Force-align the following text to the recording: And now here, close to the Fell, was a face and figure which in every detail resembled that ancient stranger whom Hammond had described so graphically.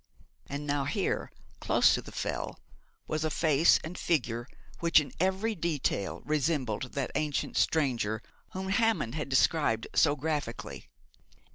And 0.47 0.65
now 0.65 0.85
here, 0.85 1.31
close 1.59 1.93
to 1.93 2.01
the 2.01 2.11
Fell, 2.11 2.59
was 3.07 3.23
a 3.23 3.29
face 3.29 3.79
and 3.83 3.95
figure 3.95 4.47
which 4.79 4.99
in 4.99 5.11
every 5.19 5.53
detail 5.53 6.21
resembled 6.25 6.93
that 6.93 7.11
ancient 7.13 7.55
stranger 7.55 8.23
whom 8.53 8.69
Hammond 8.69 9.13
had 9.13 9.29
described 9.29 9.85
so 9.93 10.15
graphically. 10.15 10.89